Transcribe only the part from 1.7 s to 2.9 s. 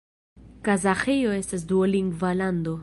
dulingva lando.